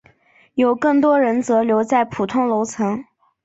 [0.55, 3.03] 有更多人则留在普通楼层。